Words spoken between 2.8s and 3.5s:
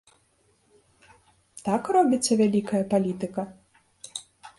палітыка?